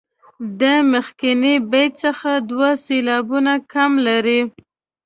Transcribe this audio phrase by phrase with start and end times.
[0.59, 0.61] د
[0.93, 4.41] مخکني بیت څخه دوه سېلابونه کم لري.